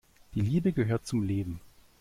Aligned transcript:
Die 0.33 0.41
Liebe 0.41 0.71
gehört 0.73 1.05
zum 1.05 1.21
Leben. 1.21 1.61